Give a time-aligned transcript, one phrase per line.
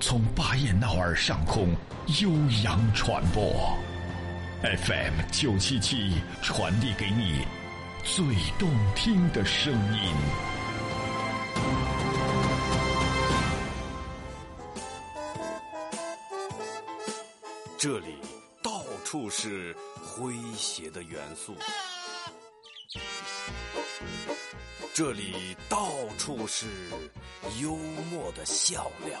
[0.00, 1.74] 从巴彦淖尔上空
[2.20, 2.30] 悠
[2.62, 3.76] 扬传播
[4.62, 7.44] ，FM 九七七传递给你
[8.04, 8.24] 最
[8.58, 10.14] 动听的声音。
[17.76, 18.16] 这里
[18.62, 19.74] 到处是
[20.16, 21.56] 诙谐的元素，
[24.94, 26.66] 这里到处是
[27.60, 27.76] 幽
[28.10, 29.20] 默的笑料。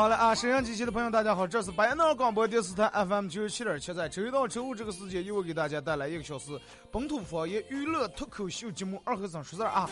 [0.00, 6.58] 好了啊，沈阳机器的朋友，大家好，这是白闹广播电视台 FM 九十七点七，在周一到周五这个时间，又会给大家带来一个小时
[6.90, 9.90] 本土方言娱乐脱口秀节目《二和尚说事》啊。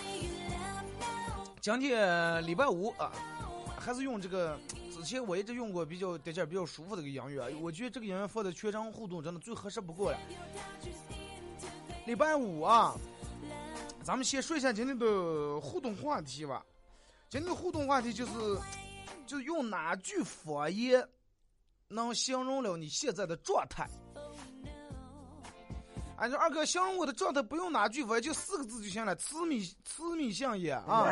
[1.61, 3.13] 今天礼拜五啊，
[3.79, 4.59] 还是用这个
[4.91, 10.19] 之前我一直用过比较带劲、比较舒服的个音乐，我觉得这个音乐放在全场互动真的最合适不过了。
[12.07, 12.95] 礼拜五啊，
[14.03, 16.65] 咱们先说一下今天的互动话题吧。
[17.29, 18.33] 今天的互动话题就是。
[19.29, 21.07] 就用哪句方言
[21.87, 23.87] 能形容了你现在的状态？
[26.17, 31.07] 俺说二哥形容我的状态不用哪句方言，就四个字就行了：痴迷痴迷香烟啊！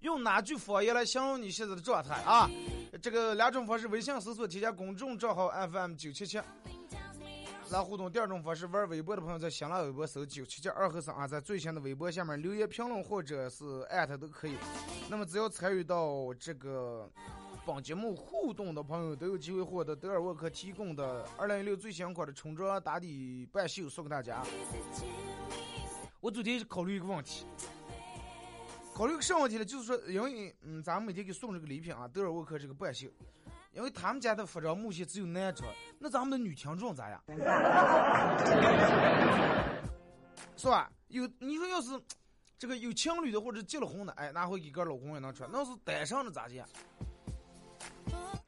[0.00, 2.50] 用哪句方言来形容你现在的状态啊？
[3.00, 6.38] 这个两种方式：微信搜索添加公众账号 FM 九七七。
[7.70, 14.54] 来互动，第二种方式，玩微博的朋友在新浪微博搜九七七二和尚啊，在最新的微博下面留言评论或者是艾特都可以。
[15.10, 17.10] 那么只要参与到这个
[17.66, 24.42] 本节目互动的朋友，都有机会获得德尔沃克提供的二零一六最新款的冲装打底半袖送给大家。
[26.20, 27.44] 我昨天考虑一个问题，
[28.94, 29.64] 考虑个什么问题呢？
[29.64, 33.08] 就是说，因为嗯，咱们每天给送这个礼品啊，德尔沃克这个半袖。
[33.72, 37.22] 因为他们家的服装目前只有男装，那咱们的女听众咋样？
[40.56, 40.90] 是吧？
[41.08, 41.90] 有你说要是
[42.58, 45.48] 这个有情侣的或者结了婚的，哎，拿回给个老公也能穿。
[45.52, 46.68] 那是单身的咋讲？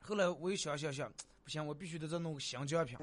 [0.01, 1.09] 后来我又想想想，
[1.45, 2.99] 不行，我必须得再弄个新奖品。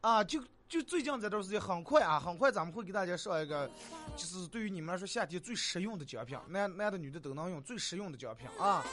[0.00, 0.42] 啊，就。
[0.70, 3.68] 就最近这段时间，很快啊，很快咱们会给大家上一个，
[4.16, 8.84] 就是对于你们来说夏天最实用的奖品，男男的女的都能用，最实用的奖品啊。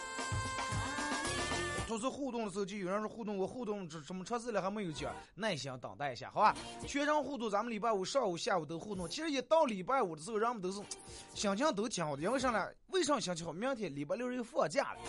[1.88, 6.56] 就是互动的时候，就有人说互动，我互动这什么测试了还没有奖，耐心等待一下，好吧？
[6.88, 9.08] 全场互动，咱们礼拜五上午、下午都互动。
[9.08, 10.82] 其实一到礼拜五的时候，人们都是
[11.36, 12.68] 心情都挺好的，因为啥呢？
[12.88, 13.54] 为啥心情好？
[13.54, 15.00] 明天礼拜六又放假了。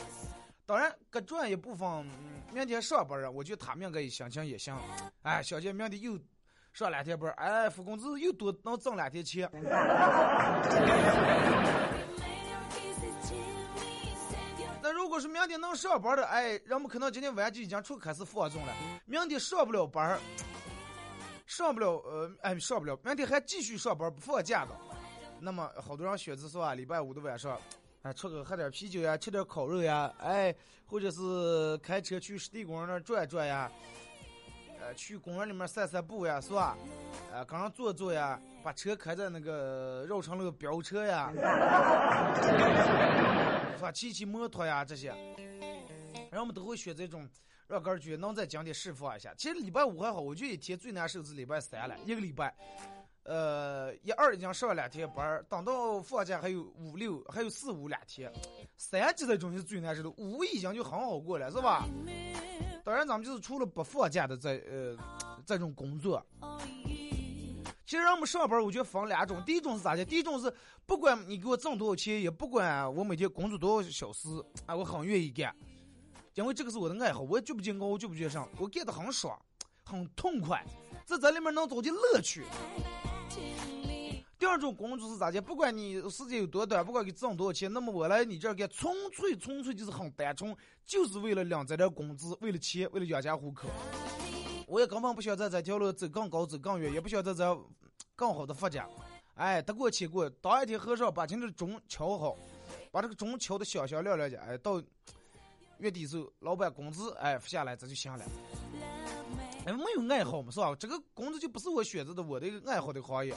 [0.67, 2.07] 当然，各专业部分
[2.53, 4.77] 明天上班啊，我觉得他们应该心情也行。
[5.23, 6.19] 哎，小姐明天又。
[6.79, 9.51] 上两天班，哎，付工资又多能挣两天钱。
[14.81, 18.73] 那如果是明天能上班的，哎，人们可能今天晚上就已经出开始放纵了。
[19.07, 20.21] 明天上不了班儿，
[21.47, 22.97] 上不了，呃，哎，上不了。
[23.03, 24.71] 明天还继续上班不放假的，
[25.41, 26.77] 那么好多人选择是吧？
[26.77, 27.61] 礼拜五的晚上，
[28.03, 30.55] 哎，出去喝点啤酒呀，吃点烤肉呀，哎，
[30.87, 33.69] 或者是开车去湿地公园那转转呀。
[34.95, 36.77] 去公园里面散散步呀，是吧？
[37.33, 41.33] 呃，刚刚坐坐呀，把车开在那个绕城那个飙车呀，
[43.77, 43.93] 是吧？
[43.93, 45.09] 骑骑摩托呀，这些，
[46.31, 47.29] 然后我们都会选这种
[47.67, 49.33] 让个人觉能在江里释放一下。
[49.37, 52.55] 其实礼拜五还好，我觉得一天最难受是礼拜三了，一个礼拜，
[53.29, 58.33] 呃，一二已经上了两天班儿，等到放假还有五六，还有四五两天，
[58.79, 61.87] 三级这种是最难受的，五一已经就很好过了，是吧？
[62.83, 64.97] 当然，咱们就是除了不放假的这呃
[65.45, 66.25] 这种工作，
[67.85, 70.03] 其实让我们上班，我觉得分两种，第一种是咋的？
[70.03, 70.51] 第一种是
[70.87, 74.31] 不管你给我挣多少钱，也不管我每天工作多少小时，
[74.65, 75.55] 啊，我很愿意干，
[76.33, 79.39] 因为这个是我的爱好，我也举不进高，我绝不进上，我干的很爽，
[79.85, 80.65] 很痛快，
[81.05, 82.43] 在这里面能找见乐趣。
[84.39, 85.43] 第二种工作是咋的？
[85.43, 90.57] 不管你时间有多短，不管给挣多少钱，那么我来你这儿干，纯粹纯粹就是很单纯，
[90.87, 93.69] 就是为了领这点工资，为了钱，为了养家糊口。
[94.69, 97.67] 我也根本不想在这条路走更高、走更远，也不想在这
[98.15, 98.89] 更好的发展。
[99.35, 102.37] 哎，得过且过，当一天和尚把今天的钟敲好，
[102.93, 104.81] 把这个钟敲的响响亮亮的，哎，到
[105.79, 108.25] 月底时候，老板工资哎付下来，这就行了。
[109.67, 110.77] 哎，没有爱好嘛，是吧？
[110.79, 113.35] 这个工作就不是我选择的，我的一个爱好的行业。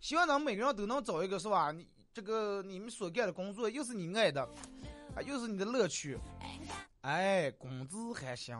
[0.00, 1.72] 希望咱们每个人都能找一个，是吧？
[1.72, 4.40] 你这个你们所干的工作又是你爱的，
[5.14, 6.16] 啊，又是你的乐趣，
[7.00, 8.56] 哎，工资还行。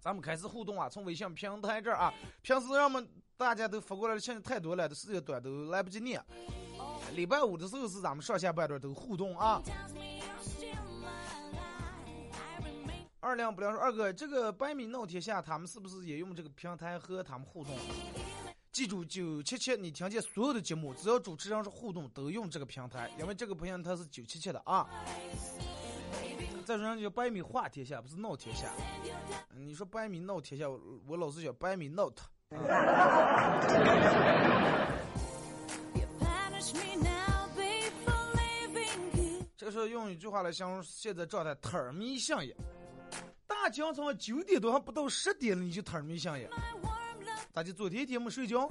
[0.00, 3.06] 咱们开始互动啊，从微信平台这儿啊，平时让我们
[3.36, 6.20] 大家都发过来的信息太多了，的时间短都来不及念。
[7.14, 9.62] 礼拜五的时候是咱们上下班段都互动啊。
[13.22, 17.72] 二亮不亮说，二哥，这个百米闹天下，他们是不是也用这个平台和他们互动？
[18.72, 24.88] 记住，九七七，你听见所有的节目，只要主持人是互动，都用这个平台，因为这个平台它是九七七的啊。
[26.64, 28.72] 再说人家百米话天下，不是闹天下。
[29.54, 30.68] 你说百米闹天下，
[31.06, 32.26] 我老是叫百米闹他。
[39.56, 42.52] 这个时候用一句话来形容现在状态：特儿迷相爷。
[43.62, 46.50] 大清早九点多还不到十点了，你就特儿迷相爷。
[47.52, 48.68] 咋就昨天一天没睡觉？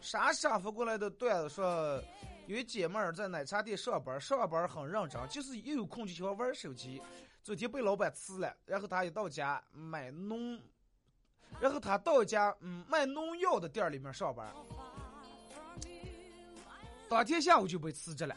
[0.00, 2.02] 啥啥发过来的段子说，
[2.48, 7.00] 有一姐妹儿在奶茶店上班，上班很认真，就是一有空就喜欢玩手机。
[7.44, 10.60] 昨天被老板辞了，然后她一到家买农，
[11.60, 14.52] 然后她到家嗯卖农药的店里面上班，
[17.08, 18.36] 当天下午就被辞职了。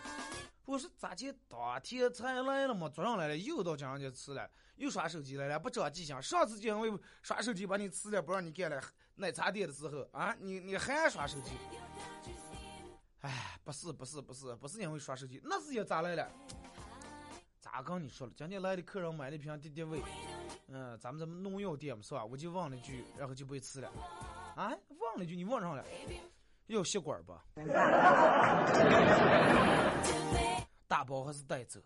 [0.65, 1.33] 我说咋的？
[1.49, 6.21] 当天才来了嘛，早上来了又到家人家辞了，又刷手机来了，不长记性。
[6.21, 8.81] 上次就因为刷手机把你辞了，不让你干了。
[9.15, 11.51] 奶茶店的时候啊，你你还刷手机？
[13.21, 16.31] 哎，不是不是不是不是因为刷手机，那是也咋来了？
[17.59, 18.33] 咋跟你说了？
[18.35, 20.01] 今天来的客人买了一瓶敌敌畏，
[20.67, 22.23] 嗯，咱们这农药店嘛是吧？
[22.23, 23.89] 我就忘了句，然后就被辞了。
[24.55, 25.85] 啊，忘了句，你忘上了？
[26.67, 27.43] 要吸管吧？
[30.87, 31.79] 大包还是带走？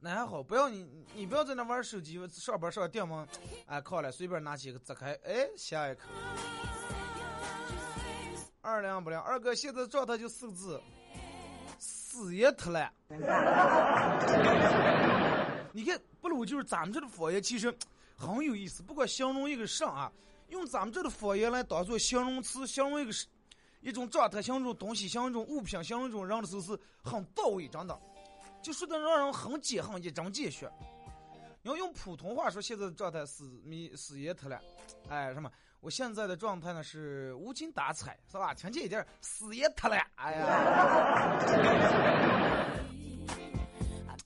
[0.00, 3.26] 那还好，不要你，你不要在那玩手机，上班上电门，
[3.66, 6.02] 哎，靠了，随便拿起一个砸开，哎，下一口。
[8.60, 10.80] 二两不两，二哥现在状态就四个字：
[11.78, 12.92] 死也特烂。
[15.72, 17.74] 你看，不如就是咱们这的方言，其实
[18.18, 18.82] 很有意思。
[18.82, 20.12] 不管形容一个啥啊，
[20.48, 23.12] 用咱们这的方言来当做形容词，形容一个
[23.80, 27.96] 一种状态，形容一种东西，形容一种物品，形容一种人的时候是很到位，真的，
[28.60, 30.68] 就说的让人很解恨，一针见血。
[31.62, 34.60] 要用普通话说，现在的状态是迷死也特了，
[35.08, 35.50] 哎，什么？
[35.80, 38.52] 我现在的状态呢是无精打采，是吧？
[38.52, 41.76] 听见一点死也特了，哎呀，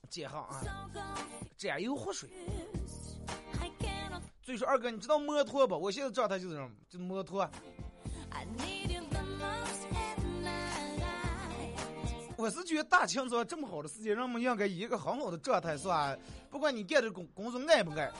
[0.09, 0.61] 解恨啊！
[1.57, 2.27] 沾油活水。
[4.43, 5.77] 所以说，二哥，你知道摩托不？
[5.77, 7.49] 我现在状态就是这种，就摩托。
[12.35, 16.17] 我是觉得大清早这么好的时间，人们应该以一个很好的状态，是吧？
[16.49, 18.11] 不管你干的工工作爱不爱，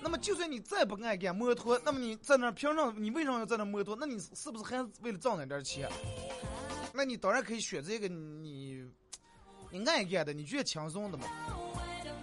[0.00, 3.96] 那么就算你再不爱干摩托，那么你在那平常你为什么要在那摩托？
[3.98, 5.90] 那你是不是还是为了挣那点钱？
[6.94, 8.88] 那你当然可以选择一个你
[9.72, 11.24] 你爱干的，你觉得轻松的嘛。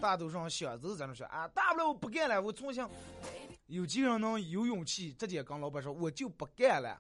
[0.02, 2.90] 大多数人想都是在那说啊，大不了我不干了，我从小
[3.68, 7.00] 有几个人能有勇气直接跟老板说我就不干了。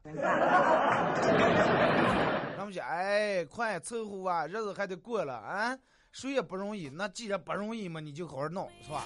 [2.58, 5.78] 他们说哎，快凑合啊，日子还得过了啊，
[6.12, 6.90] 谁也不容易。
[6.90, 9.06] 那既然不容易嘛，你就好好弄，是吧？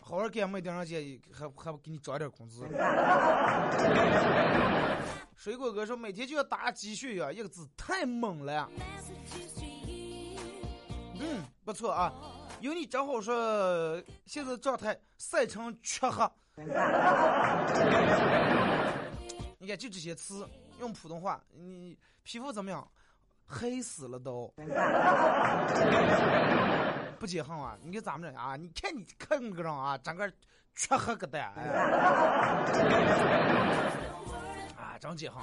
[0.00, 2.64] 好好干，没顶上去还还不给你涨点工资。
[5.34, 8.70] 水果哥说每天就要打鸡血呀，一个字太猛了。
[11.22, 12.12] 嗯，不错啊。
[12.60, 16.30] 有你正好说，现在状态晒成黢黑。
[19.58, 20.46] 你看，就这些词，
[20.78, 22.86] 用普通话，你皮肤怎么样？
[23.46, 24.52] 黑死了都。
[27.18, 27.76] 不解恨啊！
[27.82, 30.30] 你看咱们这啊，你看你看个人啊，整个
[30.74, 31.64] 缺黑个蛋，哎
[34.76, 35.42] 啊，真解恨。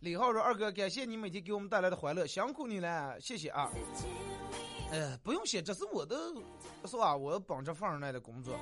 [0.00, 3.70] 李浩说：“二哥，感谢你每天给我们带来的欢乐，辛苦你了，谢谢啊。”
[4.92, 6.16] 哎，不用谢，这是我的，
[6.84, 7.16] 是吧？
[7.16, 8.56] 我本着放人来的工作，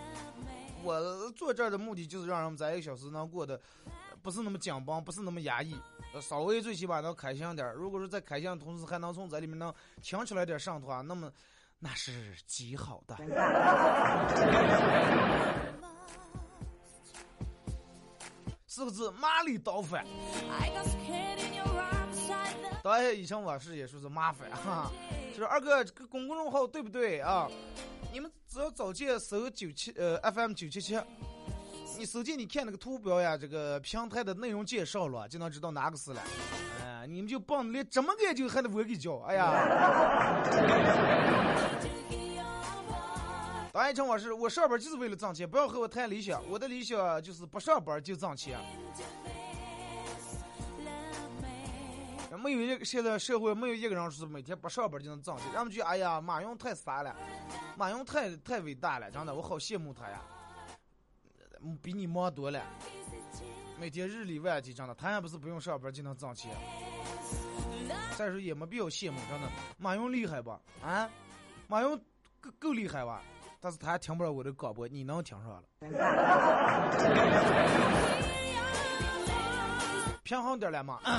[0.83, 3.61] 我坐这儿的目的就是让人们在一个小时能过得
[4.23, 5.77] 不是那么紧绷，不是那么压抑，
[6.23, 7.71] 稍微最起码能开心点。
[7.75, 11.31] 如果说在开心的同时还能从这里面能听出来点上头啊，那么
[11.79, 13.17] 那是极好的。
[18.67, 20.05] 四个字：麻利刀翻。
[22.83, 24.91] 导演以前往事也说是麻烦哈。
[25.33, 27.49] 就是二哥，这个公众号对不对啊？
[28.13, 30.97] 你们只要找见搜九七呃 FM 九七七，
[31.99, 36.23] 你手机你看那个图标呀，这个平台的内容介绍了，就能知道哪个是了。
[36.85, 40.43] 哎，你们就棒连这么个就还得我给教，哎呀！
[43.73, 48.57] 导演称我是我上班就是为了挣钱，不要和我谈理想，我的理想就是不上班就挣钱。
[52.45, 55.51] 没有一个现在社会没有一个人是每天不上班就能挣钱。
[55.55, 57.17] 人们觉得哎呀，马云太傻了，
[57.75, 60.21] 马云太太伟大了，真的，我好羡慕他呀，
[61.81, 62.61] 比你忙多了，
[63.81, 66.55] 每天日理万机，真的，他也不是不用上班就能挣钱。
[68.19, 69.49] 再说也没必要羡慕，真的，
[69.79, 70.61] 马云厉害吧？
[70.85, 71.09] 啊，
[71.67, 71.99] 马云
[72.43, 73.23] 够够厉害吧？
[73.59, 75.63] 但是他还听不了我的广播，你能听上了？
[80.23, 81.01] 平衡点了吗？
[81.03, 81.11] 这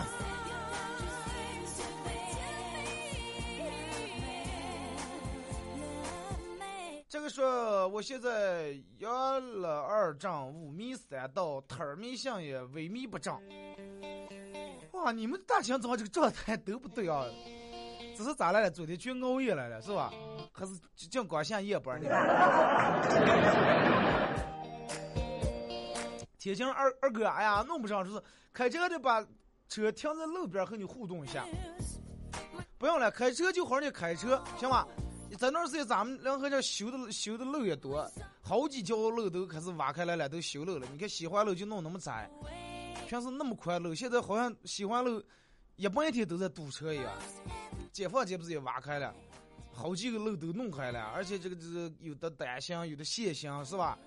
[7.26, 13.34] 个说，我现在阳了二丈，五米三道，胎儿迷信也萎靡不振。
[14.92, 17.26] 哇，你们大清早这个状态都不对啊！
[18.16, 18.70] 这是咋来了？
[18.70, 20.14] 昨天去熬夜来了是吧？
[20.54, 22.08] 还是净光线夜班呢？
[26.38, 28.22] 铁青二二哥，哎呀，弄不上，就是
[28.54, 29.26] 开车的把
[29.68, 31.44] 车停在路边和你互动一下。
[32.78, 34.86] 不用了，开车就好，你开车行吗？
[35.38, 38.10] 在那时间咱们两河这修的修的路也多，
[38.42, 40.88] 好几条路都开始挖开来了，都修路了。
[40.92, 42.30] 你看西环路就弄那么窄，
[43.08, 45.22] 平时那么宽路，现在好像西环路
[45.76, 47.12] 一半天都在堵车一样。
[47.92, 49.14] 解放街不是也挖开了，
[49.74, 53.98] 好几个路都弄开了，而且这个这个有的单行，有的线行，是吧？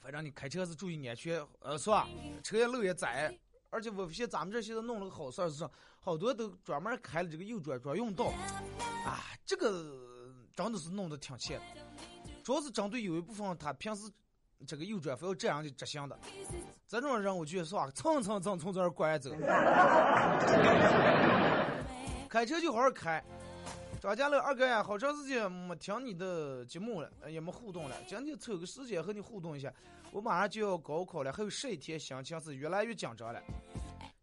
[0.00, 2.08] 反正你开车是注意安全，呃，是吧？
[2.42, 3.32] 车也路也窄。
[3.70, 5.66] 而且我发现咱们这现在弄了个好事儿，是
[6.00, 8.26] 好多都专门开了这个右转专用道，
[9.06, 9.96] 啊，这个
[10.54, 11.60] 真的是弄得挺欠。
[12.42, 14.10] 主要是针对有一部分他平时
[14.66, 16.18] 这个右转非要这样去执行的，
[16.88, 19.30] 这种人我觉得是吧，蹭蹭蹭从这儿拐走。
[22.28, 23.22] 开车就好好开。
[24.00, 29.70] 张家乐二哥呀，好长时间没听你的节目了，也没互动了，今天抽个时间和你互动一下。
[30.10, 33.42] 我马上就要高考了，还有十一天，心情是越来越紧张了。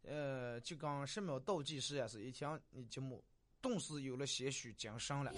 [0.08, 3.24] 呃，就跟十秒倒计时也是，一听你节目，
[3.62, 5.32] 顿时有了些许精神了。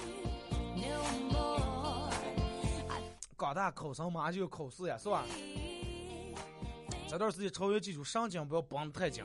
[3.36, 5.26] 高大考生马上就要考试呀，是吧？
[7.10, 9.22] 这段时间超越记住，神经不要绷得太紧。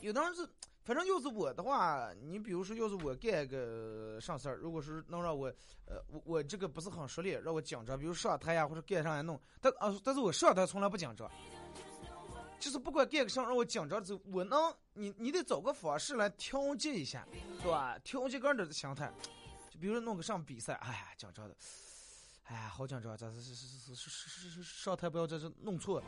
[0.00, 0.48] 有的人是。
[0.90, 5.46] 反正要是我的话，你比如说，要是我干个啥事儿，如果是能让我，
[5.86, 11.30] 呃，我我这个不是很熟练，让我紧张，比如上台呀或者干啥也弄，但啊，但是我上台从来不紧张，
[12.58, 14.58] 就是不管干个啥让我紧张，就我能，
[14.92, 17.24] 你你得找个方式来调节一下，
[17.62, 17.96] 对吧？
[18.02, 19.14] 调节个人的心态，
[19.70, 21.54] 就比如说弄个上比赛，哎呀，紧张的，
[22.42, 26.06] 哎呀，好紧张，这是是是是是是上台不要在这弄错了，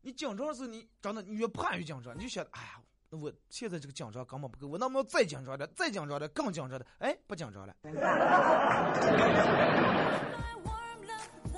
[0.00, 2.82] 你紧张的时，你真的你越怕越紧张，你就想，哎呀。
[3.10, 6.86] 那我现在这个紧张根本不够，我能不能再紧张点，再紧张点，更紧张的？
[6.98, 7.74] 哎，不紧张了。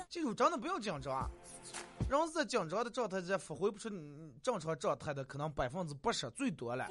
[0.09, 1.29] 记住，真的不要紧张。
[2.09, 3.89] 人在紧张的状态下发挥不出
[4.43, 6.85] 正常状态的可能百分之八十最多了。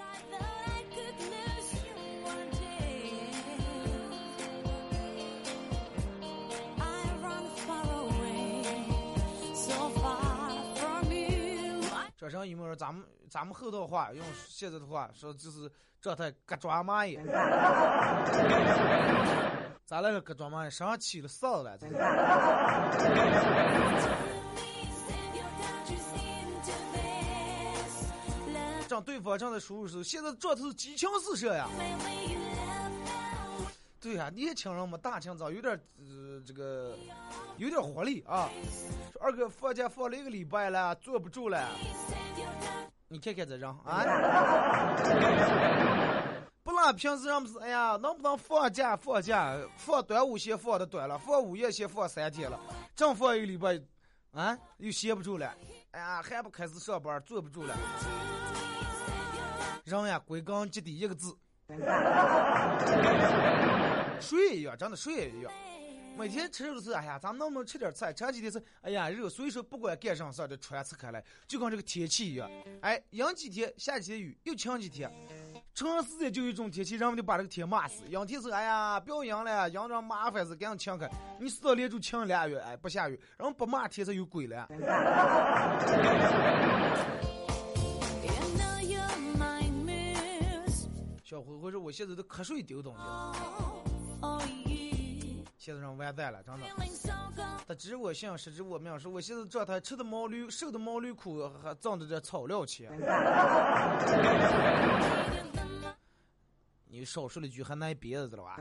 [12.31, 15.69] 说成一模说咱们咱们后头话用现在的话说就是
[16.01, 17.19] 状态搁抓蚂蚁，
[19.85, 20.71] 咋来了搁抓蚂蚁？
[20.71, 21.99] 身上起了臊了，真的。
[28.89, 31.69] 让对方正在输入时候，现在状态是激情四射呀。
[34.01, 36.97] 对呀，年轻人嘛，大清早有点呃这个
[37.59, 38.49] 有点活力啊。
[39.21, 41.69] 二哥放假放了一个礼拜了，坐不住了。
[43.09, 44.97] 你看看这人啊！
[46.63, 49.55] 不然平时人不是哎呀，能不能放假放假？
[49.77, 52.59] 放端午节放的短了，放五一节放三天了，
[52.95, 53.79] 正放一个礼拜，
[54.33, 55.55] 啊，又歇不住了。
[55.91, 57.77] 哎呀，还不开始上班，坐不住了。
[59.85, 61.37] 人呀，归根结底一个字，
[64.21, 65.53] 睡一样，真的水也一样。
[66.19, 68.13] 每天吃肉的时候，哎呀，咱们能不能吃点菜？
[68.13, 69.29] 前几天是，哎呀，肉。
[69.29, 72.51] 所以说，不管干啥事儿，都穿刺开来，就跟这个天气一样。
[72.83, 75.11] 哎，阴几天，下几天雨，又晴几天。
[75.73, 78.05] 长时间就一种天气，人们就把这个天骂死。
[78.09, 81.09] 阴天是，哎呀，不要阴了，阴着麻烦死，赶紧晴开。
[81.39, 84.69] 你死到连住晴俩月，哎，不下雨，然后不骂天是有鬼了。
[91.25, 93.01] 小灰灰说：“我现在都瞌睡丢东西。”
[95.59, 96.67] 现在人完蛋了，真的。
[97.69, 98.99] 他知我姓，失知我命。
[98.99, 102.91] 说我现在状态，吃的毛驴，瘦的毛驴苦，还挣的这草料钱。
[106.87, 108.57] 你少说了句，还挨别子了吧？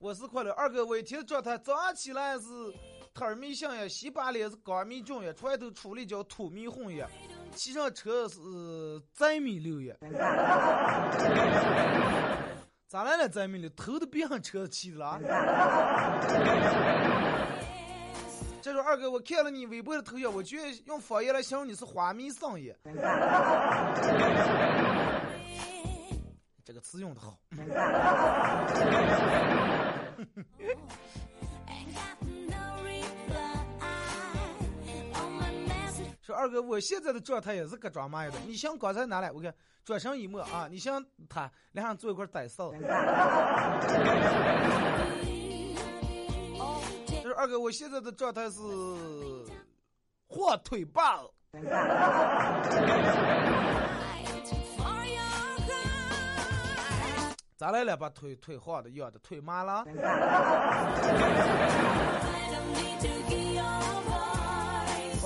[0.00, 2.44] 我是快乐二哥，我一天的状态，早上起来是
[3.14, 7.08] 特儿迷信呀，洗把脸是高迷重呀，床头出来叫土迷混呀。
[7.54, 8.40] 骑上车是
[9.12, 9.96] 贼米六爷，
[12.88, 13.70] 咋来了贼米六？
[13.70, 15.20] 头都别上车骑的了。
[18.60, 22.76] 这说二哥，我看了你微博的头像，我觉得用方言来形容你是花迷丧爷。
[26.64, 27.38] 这个词用的好。
[36.44, 38.38] 二哥，我现在的状态也是各装嘛样的。
[38.46, 42.70] 你像刚才拿来，我看转身一抹啊，你像他两人坐一块呆骚。
[42.70, 42.78] 就
[47.26, 48.60] 是二哥，我现在的状态是
[50.26, 51.26] 火腿棒。
[57.56, 57.96] 咋来了？
[57.96, 59.82] 把腿腿晃的要的腿麻了。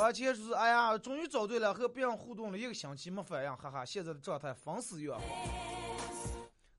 [0.00, 5.12] 而且说是，哎呀，终于找对了，和别人互动了一个星期没反应，哈哈，现在的状态风死月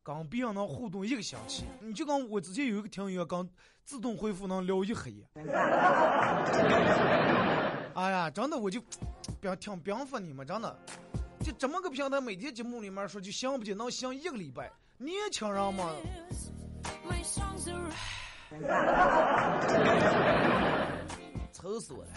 [0.02, 3.48] 跟别人能互动一个星期，你就跟我之前有一个听友刚
[3.84, 5.28] 自动回复能聊一黑夜。
[7.94, 8.82] 哎呀，真的我就
[9.40, 10.80] 别挺别服你们，真的，
[11.42, 13.78] 就这么个平台，每天节目里面说就行不行？
[13.78, 15.92] 能行一个礼拜，年轻人嘛。
[21.52, 22.12] 愁死我了。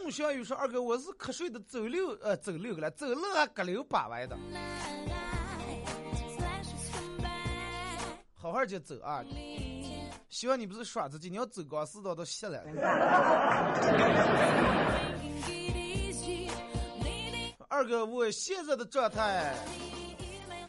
[0.00, 4.34] 宋小雨说：“二哥，我是瞌睡的走六呃走六个了，走路还隔溜八歪的。
[8.34, 9.22] 好好的走啊！
[10.30, 12.64] 希望你不是耍自己，你要走高四道都歇了。”
[17.68, 19.54] 二哥，我现在的状态，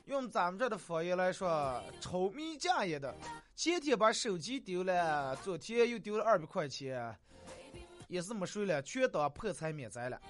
[0.05, 3.15] 用咱们这的方言来说，愁迷家业的。
[3.55, 7.17] 前天把手机丢了，昨天又丢了二百块钱。
[8.13, 10.21] 也是没睡了，全当破财免灾了。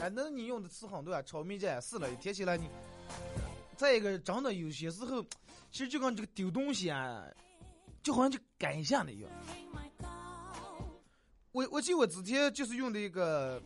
[0.00, 2.70] 哎，那你用的词很多啊，炒米也是了，天起来你。
[3.76, 5.20] 再一个，真的有些时候，
[5.72, 7.26] 其实就跟这个丢东西啊，
[8.04, 9.28] 就好像就赶一下的一样。
[11.50, 13.60] 我我记得我之前就是用的一个，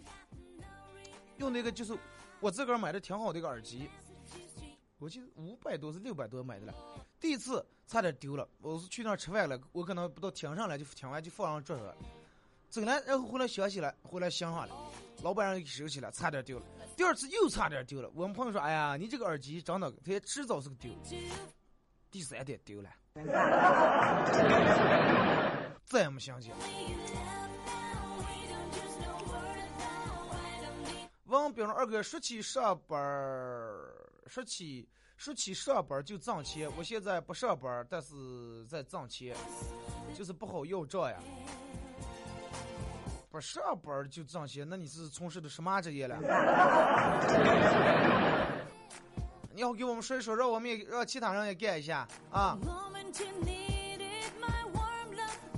[1.36, 1.94] 用那个就是
[2.40, 3.86] 我自个儿买的挺好的一个耳机，
[4.98, 6.74] 我记得五百多是六百多买的了。
[7.20, 11.94] 第一次差点丢了，我是去那儿吃饭了，我可能不到停上来就听完就放上桌上，
[12.70, 14.74] 走了，然后回来想起来，回来想上了，
[15.22, 16.64] 老板让给收起来，差点丢了。
[16.96, 20.90] 第二次又差点丢了，我们朋友说：“哎呀，你这个耳机真的，它迟早是个丢。”
[22.10, 22.90] 第三天丢了，
[25.84, 26.56] 再也没想起来。
[31.24, 32.98] 王兵二哥说起上班
[34.26, 34.88] 说起。
[35.20, 39.36] 说起上班就挣钱，我现在不上班，但是在挣钱，
[40.14, 41.18] 就是不好要账呀。
[43.30, 46.16] 不上班就挣钱，那你是从事的什么职业了？
[49.52, 52.56] 你要给我们说一说，让我们也让其他人也干一下啊。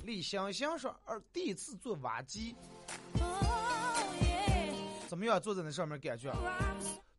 [0.03, 2.57] 李香香说：“二第一次做挖机，
[5.07, 5.41] 怎么样？
[5.41, 6.33] 坐在那上面感觉？”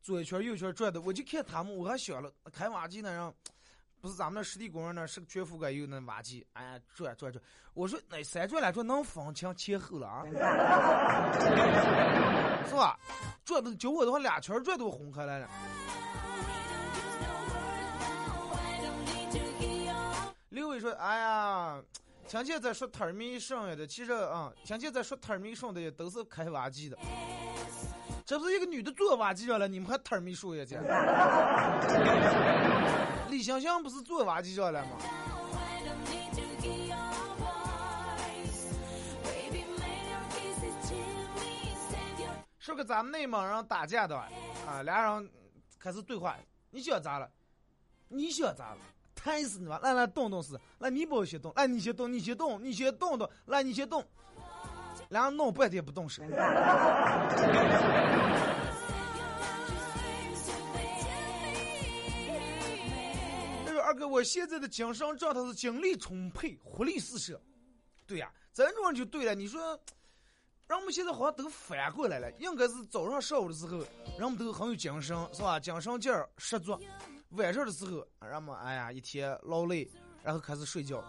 [0.04, 3.32] 左一圈右一圈转的，我就看他们，我还想了，开挖机那人，
[4.02, 10.26] 不是咱们那实地工人那，是个全覆盖有那挖机，哎呀转转转，我说那三转两转能分清前后了啊，
[12.68, 13.00] 是吧？
[13.46, 15.48] 转的教我的话，俩圈转都红开来了。
[20.50, 21.82] 刘伟说：“哎呀，
[22.28, 26.98] 听见在说摊儿米上的，其实啊，听见在说摊儿米上的都是开挖机的。
[28.26, 30.64] 这不是一个女的坐挖机上了，你们还摊儿米说呀？
[30.66, 30.80] 这
[33.28, 34.92] 李香香不是坐挖机上了吗？”
[42.58, 44.30] 说个咱们内蒙人打架的，啊，
[44.84, 45.30] 俩人
[45.78, 46.34] 开始对话，
[46.70, 47.30] 你想咋了？
[48.08, 48.78] 你想咋了？
[49.14, 49.78] 疼死你吧！
[49.82, 54.02] 来来动动死，来你不先动，来你先动，你先动，你先动动，来你先动。
[55.10, 56.22] 俩人弄半天不动手。
[63.64, 67.40] 他说：“二哥，我现在的精神状态是精力充沛，活力四射。”
[68.06, 69.34] 对呀，这种就对了。
[69.34, 69.78] 你说。
[70.66, 73.84] 人们现在好像都反过来了，应该是早上上午的时候，
[74.18, 75.60] 人们都很有精神，是吧？
[75.60, 76.74] 精神劲儿十足。
[77.32, 79.86] 晚上的时候，人们哎呀一天劳累，
[80.22, 81.04] 然后开始睡觉。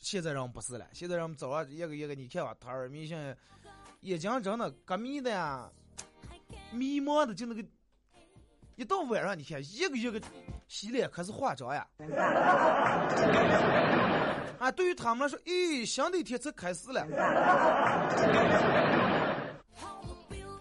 [0.00, 3.36] 现在人不是了，现在人们早上一个一个，你看吧，他儿迷信，
[4.00, 5.70] 眼睛真的革迷的呀，
[6.72, 7.62] 迷茫的就那个。
[8.76, 10.20] 一到晚上，你看一个一个
[10.66, 11.86] 洗脸开始化妆呀。
[14.58, 17.04] 啊，对于他们来说，咦，新的一天才开始了。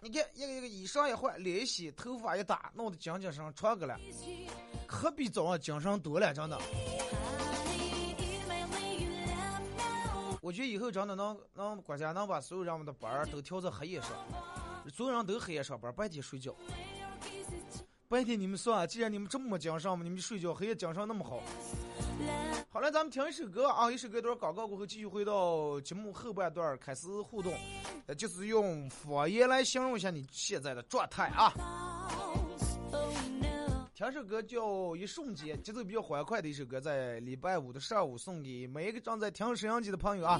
[0.02, 3.97] 你看，一个一个衣裳一换，脸一洗，头发一打，弄得精精神神个了，
[4.86, 6.60] 可比早上精神多了，真的。
[10.41, 14.12] 我觉得以后真的能能国家能把所有人们的班儿都调成黑夜上，
[14.93, 16.56] 所有人都黑夜上班，白天睡觉。
[18.08, 21.43] 白天你们算，既然你们这么精神嘛，你们睡觉黑夜精神那么好。
[22.69, 27.54] 好了，咱们听一首歌啊，一首歌段广告过后，继续回到节目后半段开始互动，
[28.17, 31.54] 就是用方言来形容一下你现在的状态啊。
[34.00, 34.62] 听首歌叫
[34.96, 40.40] 《一瞬间》，节奏比较欢快的一首歌，在礼拜五的上午送给每一个正在听收音机的朋友啊。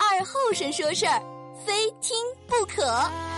[0.00, 1.22] 二后生说事儿，
[1.64, 3.29] 非听不可。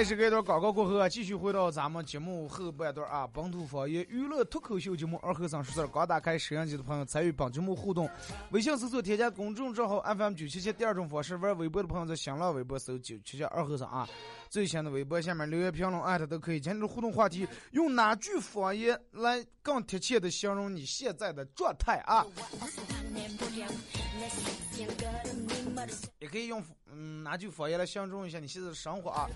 [0.00, 5.86] 开始这段广告过后啊，继续回到咱们节目后半段啊，本土方言娱乐脱口秀节目二和尚说事儿。
[5.86, 8.08] 刚打开摄像机的朋友参与本节目互动，
[8.50, 10.72] 微信搜索添加公众账号 FM 九七七。
[10.72, 14.08] 第二种方式，玩微博的朋友在新浪微博搜九七七二和尚啊。
[14.50, 16.58] 最新的微博下面留言评论艾特都可以。
[16.58, 22.26] 今天的互动话题，用哪句方言来更贴切的形容你现在的状态啊？
[26.18, 29.30] 也可以用嗯哪句方言来形容一下你现在的生活啊？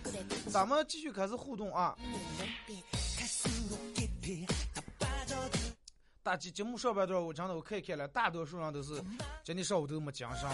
[0.48, 1.96] 咱们继续开始互动啊！
[6.24, 8.94] 大节节目上半段我真的我看看了，大多数人都是
[9.42, 10.48] 今天上午都没精神，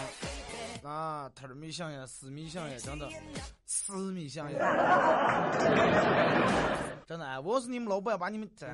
[0.83, 3.07] 啊，他儿没想呀，死没想呀，真的，
[3.65, 5.49] 死没想呀，
[7.07, 8.69] 真的，哎，我是你们老板，把你们整。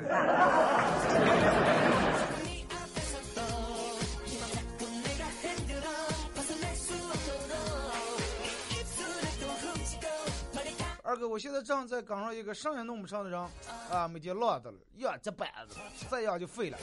[11.18, 13.42] 二哥，我现在正在赶上一个啥也弄不上的人，
[13.90, 15.76] 啊，每天落的了，呀这板子，
[16.12, 16.78] 再要就废了。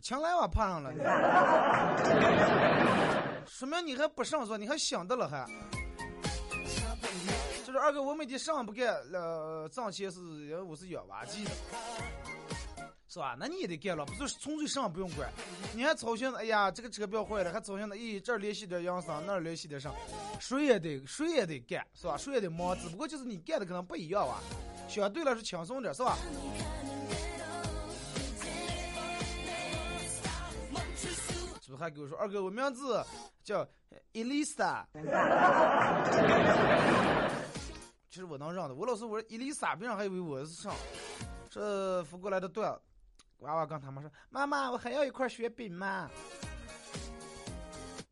[0.00, 0.92] 前来我碰上了，
[3.44, 5.44] 说明你还不上座，你还想的了还。
[7.66, 11.50] 就是二哥，我每天上不干，呃，挣钱是因为我是养娃机的，
[13.18, 13.34] 是吧？
[13.36, 15.28] 那你也得干了，不是纯粹上不用管，
[15.74, 19.92] 你还操心的，哎呀，这个车标坏了，还操心的，咦，这儿联系点杨桑，那儿联系点上，
[20.38, 22.16] 谁也得谁也得干，是吧？
[22.16, 24.38] 谁也得忙，只不过就是你干的可能不一样啊，
[24.88, 26.16] 相对来说轻松点，是吧？
[31.60, 33.04] 是不是还给我说二哥，我名字
[33.42, 33.66] 叫
[34.12, 34.84] Elisa。
[38.10, 40.72] 其实我能让的，我老是我说伊丽莎，别人还以为我是上。
[41.50, 42.78] 这扶过来的段，
[43.38, 46.10] 娃娃跟他妈说：“妈妈，我还要一块雪饼嘛。”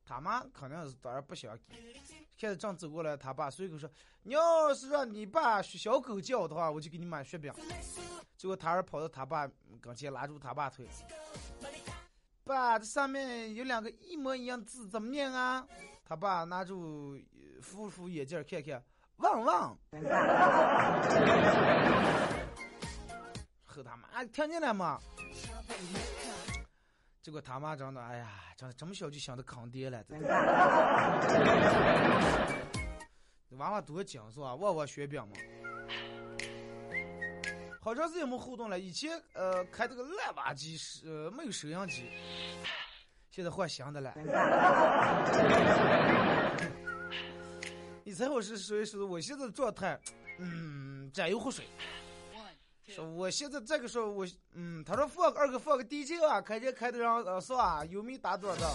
[0.07, 2.01] 他妈肯定是当然不想给。
[2.37, 3.91] 现在正走过来，他爸随口说
[4.23, 7.53] ：“你要是让你爸小狗叫的话，我就给你买雪饼。”
[8.37, 9.49] 结果他儿跑到他爸
[9.81, 10.87] 跟前，拉住他爸腿
[12.45, 15.67] ：“爸，这上面有两个一模一样字，怎么念啊？”
[16.05, 17.19] 他爸拿住
[17.61, 18.85] 扶扶眼镜看看。
[19.17, 19.79] 旺旺，
[23.77, 24.99] 和他妈听见了吗？
[27.21, 30.03] 结果他妈真的，哎呀，真的这么小就想着坑爹了。
[33.51, 34.55] 娃娃多精是吧？
[34.55, 35.37] 娃娃雪饼嘛。
[37.83, 38.81] 好长时间没互动了。
[38.81, 42.11] 以前呃开这个烂挖机是呃没有收音机，
[43.31, 44.15] 现在换新的了。
[48.05, 48.83] 你猜我是谁？
[48.87, 50.01] 是我现在的状态，
[50.39, 51.67] 嗯，沾油湖水，
[53.17, 57.85] 我现在这个时候我嗯，他说放二哥放个 DJ 啊，开车开的让呃是吧？
[57.87, 58.67] 有没打多少的？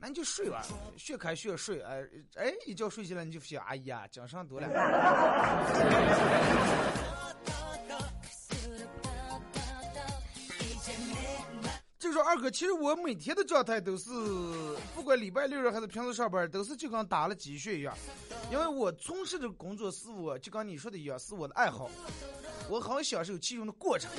[0.00, 0.64] 那你就睡吧，
[1.08, 4.68] 越开越睡，哎哎，一觉睡起来你就想，哎呀，精神多了。
[11.98, 14.08] 就说二哥，其实我每天的状态都是，
[14.94, 17.94] 不管礼拜六日还是平时上班，都是就跟打了鸡血一样，
[18.50, 21.90] 因为我从事的工作是我就跟你说的一样，是我的爱好，
[22.68, 24.10] 我很享受其中的过程。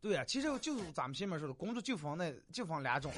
[0.00, 3.12] 对呀、其实就是咱们前面说的，工作就分那就分两种，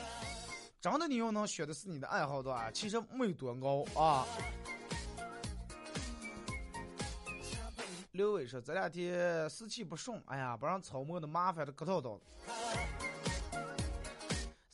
[0.80, 4.26] 真的你要能选的是你的爱好的话，其实没有多高啊。
[8.12, 12.18] 刘伟说：“这两天时气不顺，哎呀，不让草磨的麻烦的疙瘩瘩。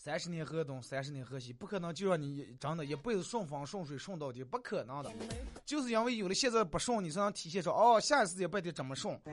[0.07, 5.11] 三十年河东，三十年河西，不可能就让你真的一辈子顺风顺水顺到底，不可能的。
[5.65, 9.19] 就是因为有了现在不顺，你才能体现出哦，下一次也不得这么顺。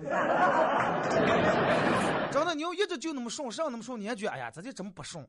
[2.31, 5.23] 真的，你要一直就那么顺，上那么顺，你还觉得哎呀，咱就这么不顺。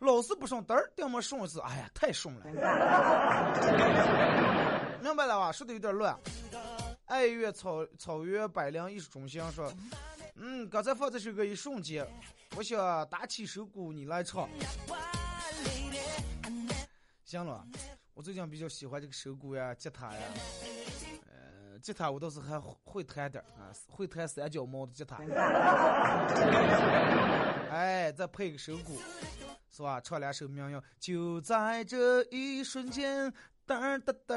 [0.00, 2.42] 老是不顺，嘚儿这么顺一次，哎呀，太顺了。
[5.00, 5.50] 明白了吧？
[5.50, 6.14] 说的有点乱。
[7.06, 9.72] 爱乐草草原百灵艺术中心说，
[10.38, 12.06] 嗯，刚才放这首歌一瞬间，
[12.56, 14.48] 我想打起手鼓你来唱。
[17.24, 17.66] 行了，
[18.14, 20.20] 我最近比较喜欢这个手鼓呀、吉他呀。
[21.26, 25.16] 呃，吉他我倒是还会弹点啊，会弹三角猫的吉他。
[27.70, 29.00] 哎，再配个手鼓，
[29.70, 30.00] 是吧？
[30.00, 33.32] 唱两首民谣，就在这一瞬间。
[33.66, 34.36] 噔儿噔噔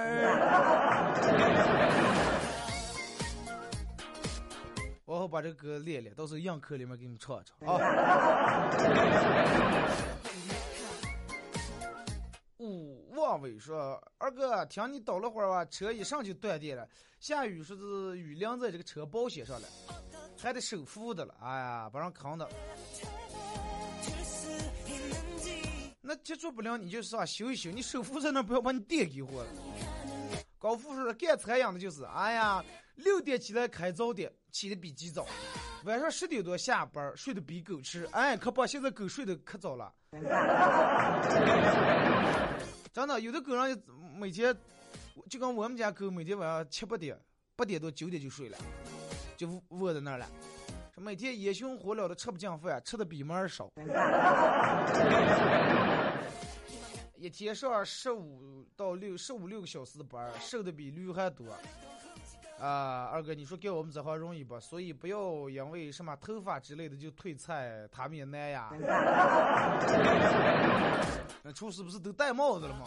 [5.20, 7.78] 好把这个歌练练，到时候样课里面给你们唱唱啊。
[12.58, 16.88] 五望伟说：“二哥，听你叨了会儿吧，车一上就断电了，
[17.20, 19.68] 下雨说是雨淋在这个车保险上了，
[20.38, 22.48] 还得收付的了，哎呀，把人扛的。”
[26.02, 29.50] 那接触不良你就啥修一修，你收付在那不要把你电给火了。
[30.58, 32.64] 高富说的干残样的就是，哎呀，
[33.00, 35.26] 六点起来开早点，起的比鸡早，
[35.86, 39.94] 晚上十点多下班，睡得比狗吃，哎，可把现在狗睡得可早了。
[42.92, 43.70] 真的，有的狗让
[44.16, 44.56] 每天，
[45.30, 47.18] 就跟我们家狗每天晚上七八点，
[47.56, 48.58] 八点多九点就睡了，
[49.38, 50.28] 就窝在那儿了。
[50.98, 53.72] 每天烟熏火燎的吃不进饭，吃的比猫儿少。
[57.16, 61.48] 一天上十五到六十五六个小时的班，瘦的比驴还多。
[62.60, 64.60] 啊，二哥，你说给我们这行容易不？
[64.60, 68.70] 所以不要因为什么头发之类的就退菜，他们也难呀。
[71.42, 72.86] 那厨师不是都戴帽子了吗？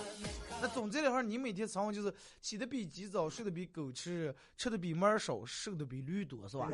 [0.61, 6.69] 那总结的话，你每天生活就是起的比鸡早，睡的比狗吃，吃的比猫少，瘦的比驴多，是吧？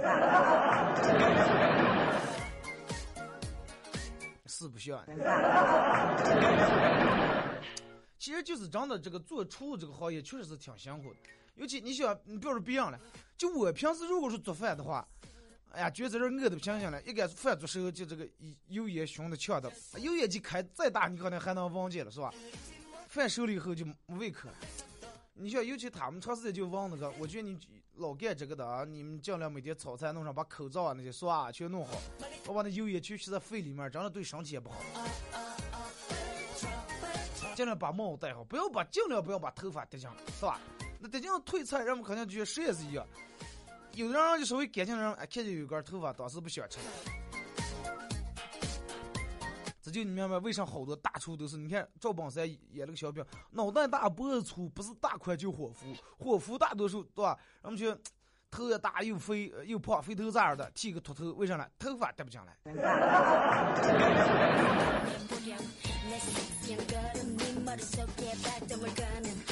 [4.46, 5.04] 是不像。
[8.18, 11.20] 其实就是真的，这个做厨这个行业确实是挺辛苦的。
[11.58, 13.00] 尤其你想，你比如说别人了，
[13.36, 15.06] 就我平时如果是做饭的话，
[15.72, 18.26] 哎呀，觉得这饿的不行行了，一干饭做时候就这个
[18.68, 22.32] 油烟熏的呛的，油烟机开再大，你可能还能闻见了，是吧？
[23.08, 24.54] 饭熟了以后就没胃口了。
[25.34, 27.58] 你像尤其他们长时间就闻那个，我觉得你
[27.96, 31.98] 老干这个的啊，你们尽量每天炒菜弄上，把口罩啊那些刷全弄好，
[32.46, 34.80] 我把那油烟全吸在肺里面，真的对身体也不好。
[37.56, 40.60] 尽量把帽子戴好，不要把尽量不要把头发戴上，是吧？
[41.00, 43.06] 那戴上退菜，人们肯定觉得谁也是一样。
[43.94, 46.78] 有的人就稍微干净的人，哎，看见有根头发，当时不想吃。
[49.80, 51.56] 这就你明白为啥好多大厨都是？
[51.56, 57.38] 你看赵本山演那个小品，脑袋大脖子粗，不是大款就伙夫，伙夫大多数对吧？
[57.62, 57.96] 人们就
[58.50, 61.66] 头也大又肥又胖，肥头咋的，剃个秃头，为啥呢？
[61.78, 62.54] 头发戴不进来。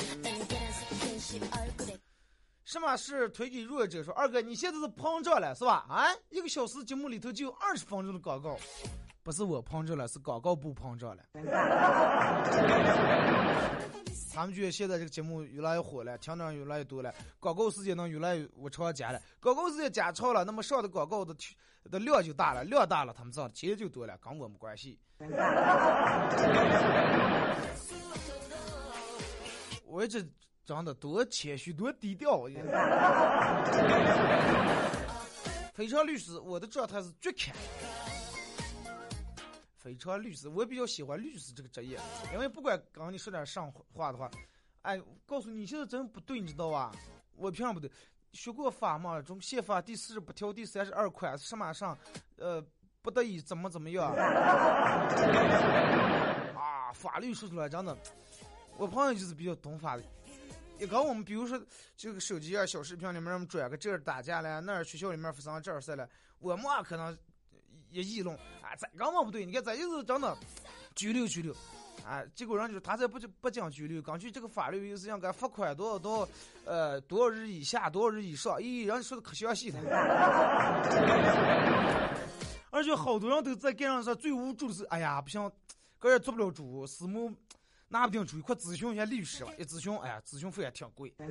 [2.64, 4.02] 什么是推给弱者？
[4.02, 5.86] 说二哥，你现在是膨胀了是吧？
[5.88, 8.58] 啊，一个小时节目里头就有二十分钟的广告，
[9.22, 11.22] 不是我膨胀了，是广告部膨胀了。
[14.34, 21.34] 他们觉得现在这个节目越来越火了，听的人越来越多了，广告时间能越来越我常加了，广告时间加长了，那么上的广告的
[21.90, 24.98] 的量就大了，量大了，他们挣的钱就多了，跟我们关系。
[29.86, 30.28] 我一直
[30.66, 32.46] 长得多谦虚，多低调。
[35.72, 37.54] 非常 律师，我的状态是绝看。
[39.76, 41.96] 非常律师，我比较喜欢律师这个职业，
[42.32, 44.28] 因为不管刚你说点上话的话，
[44.82, 46.90] 哎，告诉你，现在真不对，你知道吧？
[47.36, 47.88] 我凭啥不对？
[48.32, 49.22] 学过法嘛？
[49.22, 51.96] 中宪法第四十八条第三十二款什么上？
[52.38, 52.60] 呃，
[53.00, 54.12] 不得已怎么怎么样？
[56.56, 57.96] 啊，法律说出来真的，
[58.76, 60.02] 我朋友就是比较懂法律。
[60.78, 61.58] 也跟我们，比如说
[61.96, 66.08] 这个手机啊、小视频里面，转个这儿打架了，那儿学校里面发生这儿事了，
[66.38, 67.16] 我们啊可能
[67.90, 70.36] 也议论啊，这刚嘛不对，你看这就是真的
[70.94, 71.54] 拘留拘留，
[72.04, 76.28] 啊，结果人就是他这不不讲拘留，根据这个法律又是想给罚款多少多少，
[76.66, 79.80] 呃，多少日以下，多少日以上，咦，人家说的可详细了，
[82.70, 85.50] 而且好多人都在街上说最无助的是，哎呀，不行，
[85.98, 87.32] 个人做不了主，私募。
[87.88, 89.52] 拿不定主意，快咨询一下律师吧。
[89.58, 91.14] 一咨询，哎呀，咨询费还挺贵。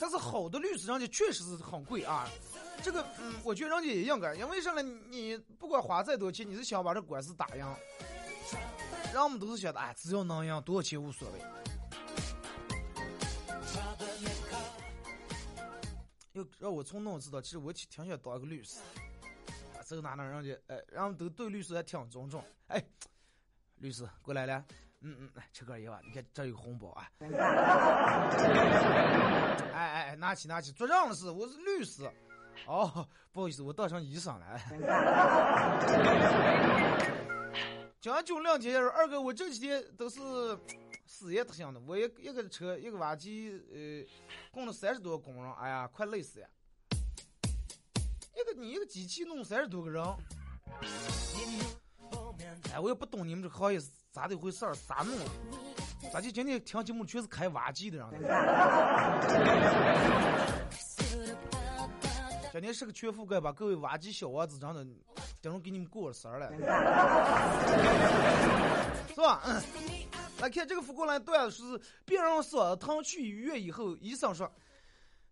[0.00, 2.28] 但是好的律师，人家确实是很贵啊。
[2.82, 4.82] 这个，嗯，我觉得人家也应该，因为啥呢？
[4.82, 7.64] 你不管花再多钱，你是想把这官司打赢。
[9.14, 11.38] 人们都是觉得，哎，只要能赢，多少钱无所谓。
[16.32, 17.40] 又让我从那知道？
[17.40, 18.80] 其实我挺挺想当一个律师。
[19.86, 22.44] 这个哪能人家，哎，人们都对律师还挺尊重。
[22.66, 22.82] 哎。
[23.82, 24.64] 律师过来了，
[25.00, 26.00] 嗯嗯，来吃个烟吧。
[26.04, 27.10] 你看这有红包啊！
[29.74, 32.08] 哎哎哎，拿起拿起，做账的是我是律师。
[32.66, 34.56] 哦，不好意思，我当上医生了。
[38.00, 40.20] 将军亮姐说：“二哥，我这几天都是
[41.04, 44.06] 事业特项的，我一一个车一个挖机，呃，
[44.52, 46.46] 供了三十多个工人，哎呀，快累死呀！
[48.32, 50.04] 一个你一个机器弄三十多个人。”
[52.72, 55.14] 哎，我也不懂你们这行业是咋的回事儿，咋弄？
[56.10, 58.06] 咋就今天听节目全是开挖机的人？
[62.50, 64.86] 今天是个全覆盖，把各位挖机小王子真的，
[65.42, 66.50] 等会给你们过了神儿了，
[69.08, 69.42] 是吧？
[69.44, 69.60] 嗯
[70.40, 74.50] 来看这个福过来段子是：病人说疼去医院以后，医生说。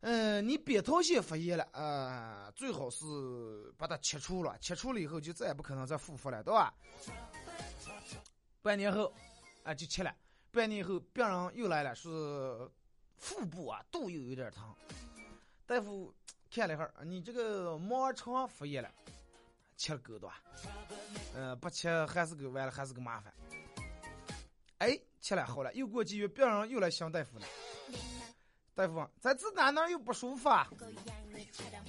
[0.01, 3.05] 嗯，你扁桃腺发炎了啊，最好是
[3.77, 6.73] 把它切除了，切除了以后就再也不可能再复发了，对吧？
[8.63, 9.13] 半年后，
[9.63, 10.15] 啊，就切了。
[10.51, 12.09] 半年后，病人又来了，是
[13.19, 14.75] 腹部啊，肚又有点疼。
[15.67, 16.13] 大夫
[16.51, 18.91] 看了一下，你这个盲肠发炎了，
[19.77, 20.43] 切了够对吧？
[21.35, 23.33] 嗯，不切还是个完了，还是个麻烦。
[24.79, 27.47] 哎，切了好了，又过几月，病人又来想大夫了。
[28.75, 30.67] 大夫，在这哪哪又不舒服啊？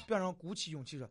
[0.07, 1.09] 病人鼓起勇气说：“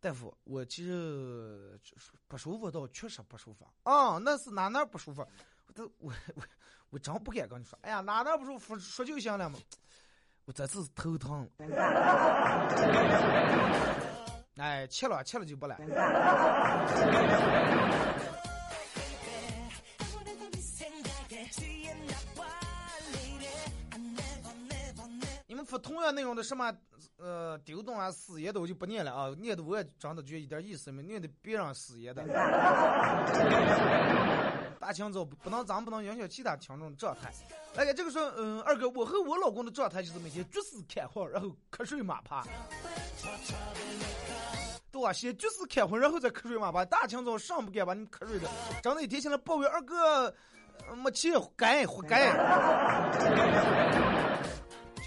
[0.00, 1.78] 大夫，我其实
[2.26, 4.18] 不舒服，倒确实不舒服啊。
[4.18, 5.26] 那是哪哪不舒服？
[5.66, 6.42] 我都我我
[6.90, 7.78] 我真不敢跟你说。
[7.82, 9.58] 哎呀，哪哪不舒服说就行了嘛。
[10.46, 11.48] 我这次头疼。
[14.56, 15.76] 哎，切了切了就不来。
[25.70, 26.74] 发同样内容的什么
[27.16, 32.24] 呃丢东啊私言的我就不念了啊，念的我也真的觉得一点意思没，念的别人私言的。
[34.80, 37.30] 大清早不能咱不能影响其他听众状态。
[37.74, 42.42] 来个这个时候，嗯，二哥，我和我老公的状态就是每天绝食开荤，然后瞌睡马趴。
[44.90, 45.12] 对啊？
[45.12, 46.82] 先绝食开荤，然后再瞌睡马趴。
[46.84, 48.48] 大清早上不敢把你瞌睡的，
[48.82, 50.34] 真的一天起来抱怨二哥
[50.96, 52.32] 没钱，该活该。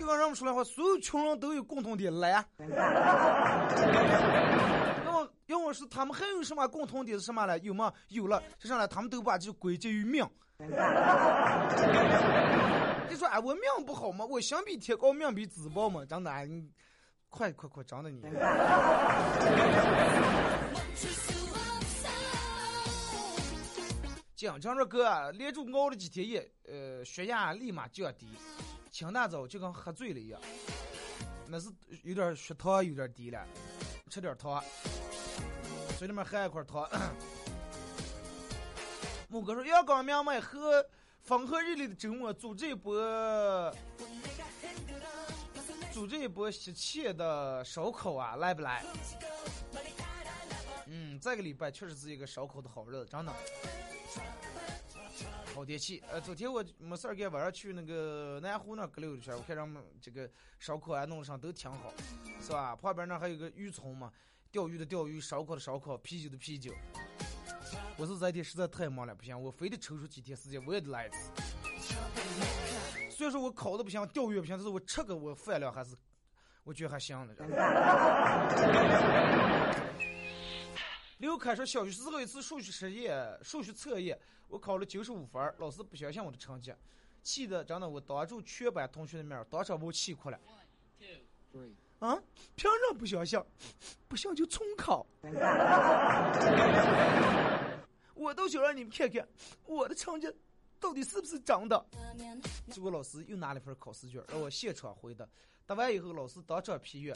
[0.03, 2.45] 就跟人们说的话，所有穷人都有共同点懒。
[2.57, 2.67] 那
[5.13, 7.57] 么，要么是他们还有什么共同点是什么呢？
[7.59, 7.93] 有吗？
[8.09, 10.29] 有了，就上来他们都把这归结于命。
[10.57, 10.67] 你
[13.15, 14.25] 说哎，我命不好吗？
[14.25, 16.03] 我想比天高，命比纸薄吗？
[16.03, 16.69] 真的，你
[17.29, 18.21] 快快快，真的你。
[24.35, 28.27] 讲张着哥连住熬了几天夜，呃，血压立马降低。
[28.93, 30.39] 清大早就跟喝醉了一样，
[31.47, 31.67] 那是
[32.03, 33.43] 有点血糖有点低了，
[34.11, 34.63] 吃点糖，
[35.97, 36.87] 嘴里面含一块糖。
[39.29, 40.85] 木哥说：“阳光明媚和
[41.21, 43.75] 风和日丽的周末，组织一波，
[45.91, 48.85] 组织一波吸气的烧烤啊，来不来？”
[50.85, 53.33] 嗯，这个礼拜确实是一个烧烤的好日子，真的。
[55.53, 60.27] 好天气，呃，昨天我没事儿干，晚上去那个南湖那儿溜一圈，我看他们这个
[60.59, 61.93] 烧烤啊弄上都挺好，
[62.41, 62.75] 是吧？
[62.75, 64.11] 旁边那还有个渔村嘛，
[64.51, 66.73] 钓鱼的钓鱼，烧烤的烧烤，啤酒的啤酒。
[67.97, 71.29] 我是这天实在太忙了，不行，我非得抽出几天时间，我也得来一次。
[73.11, 75.95] 虽然说我烤的不行，钓鱼不行，但是我吃个我饭量还是，
[76.63, 77.35] 我觉得还行的。
[81.23, 84.19] 刘凯说，小学时候一次数学实验、数学测验，
[84.49, 86.73] 我考了九十五分，老师不相信我的成绩，
[87.21, 90.37] 气的真的我当着全班同学的面，当场把我气哭了。
[91.99, 92.21] 啊！
[92.57, 93.41] 凭什么不相信？
[94.09, 95.07] 不信就重考。
[98.13, 99.25] 我都想让你们看看
[99.65, 100.29] 我的成绩
[100.77, 101.85] 到底是不是真的。
[102.69, 105.25] 结果老师又拿了一份考试卷让我现场回答，
[105.65, 107.15] 答完以后老师当场批阅，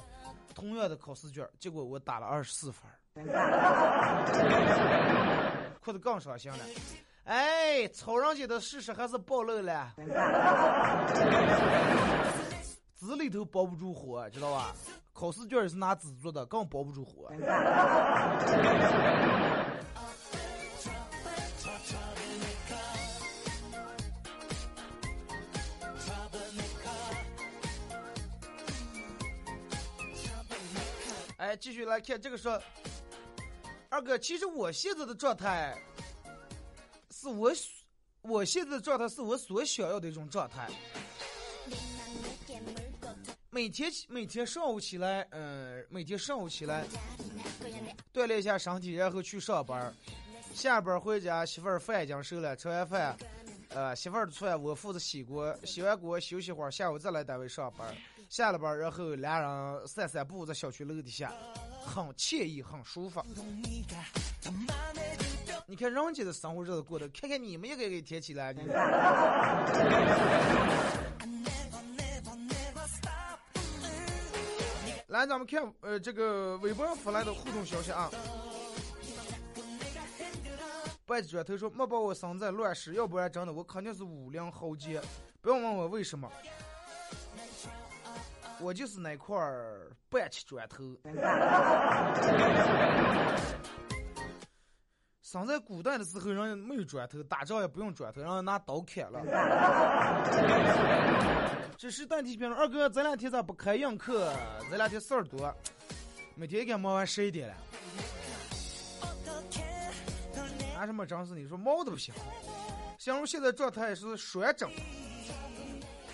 [0.55, 2.89] 同样的考试卷，结果我打了二十四分。
[5.83, 6.57] 哭得更伤心了。
[7.25, 9.93] 哎，草人家的事实还是暴露了。
[12.99, 14.73] 纸里头包不住火，知道吧？
[15.13, 17.31] 考试卷是拿纸做的，更包不住火。
[31.37, 32.61] 哎，继续来看这个说，
[33.97, 35.75] 二哥，其实我现在的状态，
[37.09, 37.51] 是我
[38.21, 40.69] 我现在的状态是我所想要的一种状态。
[43.49, 46.85] 每天每天上午起来，嗯，每天上午起来
[48.13, 49.91] 锻炼一下身体，然后去上班
[50.53, 53.17] 下班回家，媳妇儿饭已经熟了，吃完饭，
[53.69, 57.97] 呃，媳妇儿的菜我负责洗锅，洗完锅休息会儿，下午再来单位上班
[58.29, 61.33] 下了班然后俩人散散步，在小区楼底下，
[61.87, 63.23] 很惬意，很舒服。
[65.65, 68.53] 你看人家的生活日子过得，看看你们一个个天起来。
[75.07, 78.11] 来，咱们看呃这个微博上发来的互动消息啊。
[81.05, 85.01] 白纸头说：“莫把我生在乱世，要不然真的我肯定是武林豪杰。
[85.41, 86.29] 不要问我为什么，
[88.59, 89.37] 我就是那块
[90.09, 90.83] 半起砖头。
[95.21, 99.21] 生 在古代的时候，人没有砖头，打仗也不用砖头，让拿刀砍了。
[101.77, 104.33] 这 是代替评论，二哥，这两天咋不开映课？
[104.69, 105.53] 这两天事儿多，
[106.35, 107.55] 每天该忙完十一点了。
[110.75, 112.13] 拿什么真是你说毛都不行。
[112.99, 114.69] 形容现在状态是双整。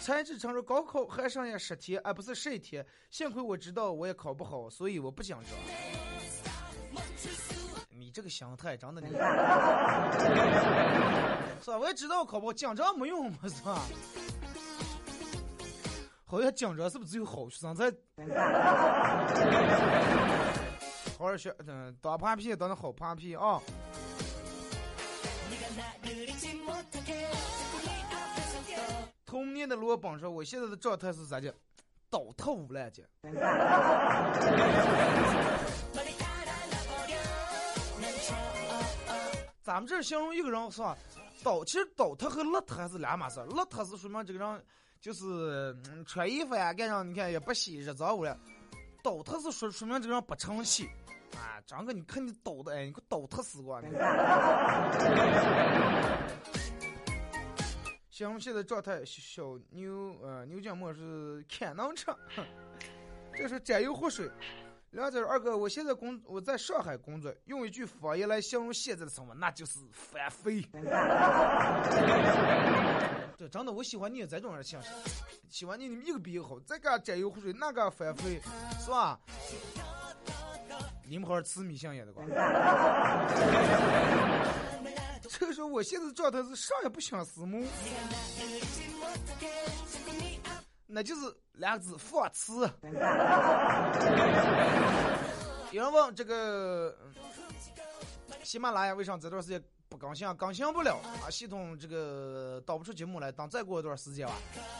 [0.04, 2.86] 才智承认高考还剩下十天，而不是十一天。
[3.10, 5.45] 幸亏我知道我也考不好，所以我不紧张。
[7.89, 9.14] 你这个心态真的你，是
[11.72, 11.78] 吧？
[11.80, 13.82] 我也知道我考不好，紧张没用嘛，是吧？
[16.26, 17.89] 好像紧张是不是只有好学生才？
[21.18, 23.62] 好好学，嗯，当盘皮当的好盘皮啊！
[29.34, 31.51] 童年的罗邦说：“我现在的状态是啥子？
[32.07, 33.01] 倒头了就。
[39.63, 40.95] 咱们这形容一个人是吧？
[41.43, 43.39] 倒，其实倒他和邋遢还是两码事。
[43.39, 44.63] 邋遢是说明这个人
[45.01, 45.75] 就是
[46.05, 48.38] 穿衣服呀，干上你看也不洗，日脏污了。
[49.01, 50.88] 倒他是说说明这个人不成器。
[51.36, 53.81] 啊，张哥，你看你倒的，哎，你给我倒他死过！
[58.14, 62.05] 形容现在状态，小牛呃牛角膜是看能吃，
[63.34, 64.30] 这是沾油活水。
[64.91, 70.61] 梁子二哥，我现在工我在上海工作，用一句方言来形容现在的生活，那就是翻飞。
[73.36, 74.89] 对，真的，我喜欢你这种人形式，
[75.49, 78.39] 喜欢你你们一个比一个好，这个沾油活水，那个翻飞，
[78.80, 79.20] 是吧？
[81.07, 82.24] 你们好好吃米线也的瓜。
[85.43, 87.67] 这个时候，我现在状态是啥也不想死母，
[90.87, 92.61] 那就是两个字放肆。
[95.71, 96.97] 有人问这个
[98.41, 100.33] 喜马拉雅为啥这段时间不更新啊？
[100.33, 101.29] 更新不了啊！
[101.29, 104.35] 系统这个导不出节目来，等再过一段时间吧，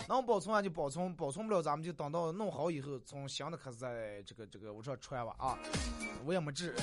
[0.08, 5.60] 能保存啊就保存，保存不了咱们就等到弄好以后，从新的开始在这个这个我这传吧啊！
[6.24, 6.74] 我也没治。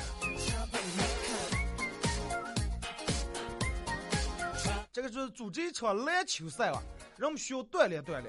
[4.92, 6.82] 这个是组织一场篮球赛了，
[7.16, 8.26] 人们需要锻炼锻炼。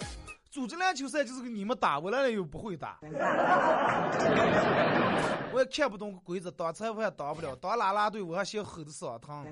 [0.51, 2.99] 组织篮球赛就是给你们打，我来了又不会打，
[5.51, 9.43] 我也看不懂规则，当裁判当不了，当啦啦队我还嫌吼的嗓疼。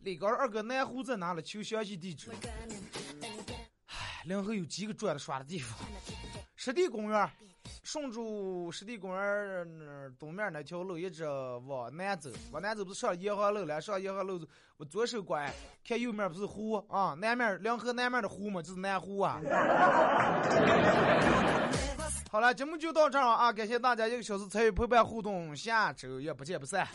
[0.00, 1.42] 李高二哥，南湖在哪里？
[1.42, 2.30] 求详细地址。
[3.86, 5.76] 唉，临河有几个转的耍的地方？
[6.54, 7.28] 湿地公园。
[7.90, 11.24] 顺住湿地公园那东面那条路一直
[11.66, 13.80] 往南走，往南走不是上沿河路了？
[13.80, 15.52] 上沿河路，我左手拐，
[15.84, 17.16] 看右面不是湖啊？
[17.18, 19.40] 南面两河南面的湖嘛，就是南湖啊。
[22.30, 23.52] 好了，节目就到这儿啊！
[23.52, 26.86] 感谢大家一个小时参与陪伴互动，下周也不见不散。